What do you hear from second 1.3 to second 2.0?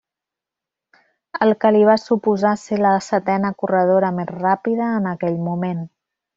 El que li va